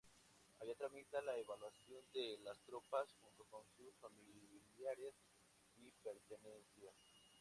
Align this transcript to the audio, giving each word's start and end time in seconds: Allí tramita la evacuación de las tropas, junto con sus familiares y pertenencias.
Allí 0.59 0.73
tramita 0.73 1.21
la 1.21 1.37
evacuación 1.37 2.03
de 2.11 2.39
las 2.39 2.59
tropas, 2.61 3.13
junto 3.21 3.43
con 3.51 3.61
sus 3.77 3.95
familiares 3.99 5.13
y 5.77 5.91
pertenencias. 6.03 6.95